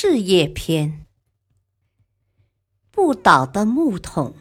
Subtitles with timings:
[0.00, 1.06] 事业篇：
[2.92, 4.36] 不倒的木桶。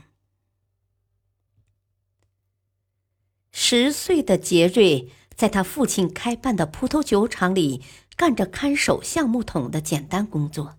[3.52, 7.83] 十岁的杰瑞在他父亲开办的葡萄酒厂里
[8.16, 10.77] 干着看守橡木桶的简单工作。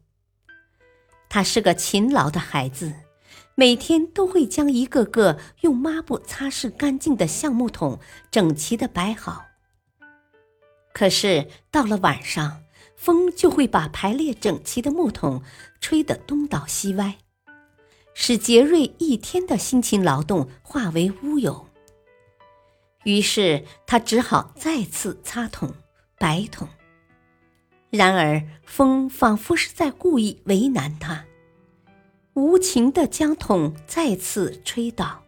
[1.28, 2.94] 他是个勤劳的孩子，
[3.56, 7.98] 每天都会将一个个用抹布擦拭干净的橡木桶
[8.30, 9.44] 整齐的摆好。
[10.92, 12.62] 可是到了晚上，
[12.98, 15.42] 风就会把排列整齐的木桶
[15.80, 17.18] 吹得东倒西歪，
[18.12, 21.68] 使杰瑞一天的辛勤劳动化为乌有。
[23.04, 25.72] 于是他只好再次擦桶、
[26.18, 26.68] 摆桶。
[27.90, 31.24] 然而风仿佛是在故意为难他，
[32.34, 35.22] 无情地将桶再次吹倒。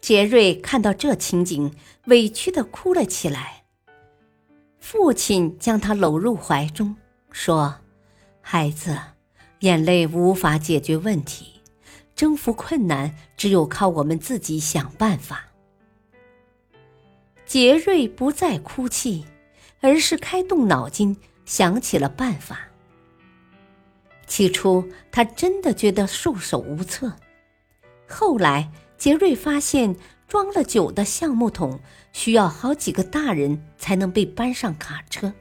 [0.00, 3.55] 杰瑞看到这情景，委屈地哭了起来。
[4.88, 6.94] 父亲将他搂入怀中，
[7.32, 7.74] 说
[8.40, 8.96] ：“孩子，
[9.58, 11.60] 眼泪无法解决问题，
[12.14, 15.46] 征服困难只有靠我们自己想办法。”
[17.44, 19.24] 杰瑞不再哭泣，
[19.80, 22.68] 而是开动脑筋想起了办法。
[24.28, 27.12] 起初，他真的觉得束手无策，
[28.08, 29.96] 后来杰瑞发现。
[30.28, 31.78] 装了酒的橡木桶
[32.12, 35.32] 需要好几个大人才能被搬上卡车。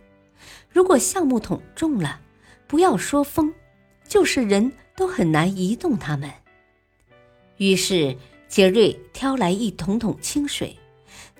[0.69, 2.19] 如果橡木桶重了，
[2.67, 3.53] 不要说风，
[4.08, 6.31] 就是人都很难移动它们。
[7.58, 8.16] 于是
[8.47, 10.78] 杰瑞挑来一桶桶清水，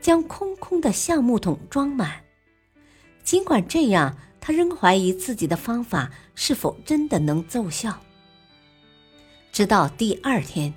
[0.02, 2.24] 将空空的橡木桶装满。
[3.24, 8.02] 尽管这样，他仍怀疑自己的方法是否真的能奏效。
[9.52, 10.74] 直到第二天。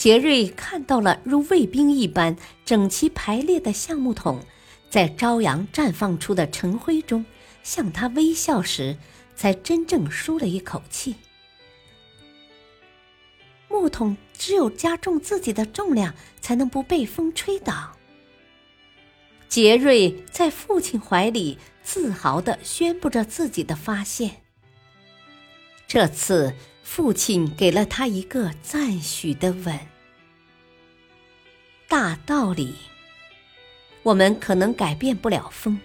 [0.00, 2.34] 杰瑞看到了如卫兵一般
[2.64, 4.40] 整齐排列的橡木桶，
[4.88, 7.22] 在朝阳绽放出的晨辉中
[7.62, 8.96] 向他微笑时，
[9.36, 11.16] 才真正舒了一口气。
[13.68, 17.94] 木桶只有加重自己的重量，才能不被风吹倒。
[19.50, 24.36] 杰瑞在父亲怀里自豪地宣布着自己的发现。
[25.86, 26.54] 这次。
[26.92, 29.78] 父亲给了他一个赞许的吻。
[31.86, 32.74] 大道理，
[34.02, 35.78] 我们可能改变不了风，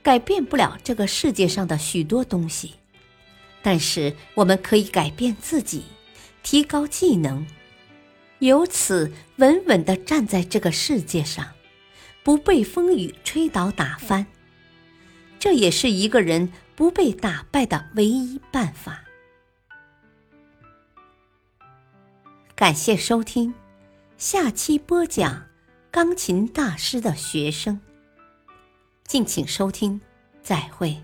[0.00, 2.74] 改变不了这个世界上的许多东西，
[3.62, 5.82] 但是我们可以改变自己，
[6.44, 7.44] 提高技能，
[8.38, 11.48] 由此稳稳的站在这个世界上，
[12.22, 14.24] 不被风雨吹倒打翻。
[15.40, 19.02] 这也是一个人不被打败的唯一办法。
[22.58, 23.54] 感谢收听，
[24.16, 25.44] 下期播讲
[25.92, 27.80] 钢琴大师的学生。
[29.06, 30.00] 敬请收听，
[30.42, 31.00] 再会。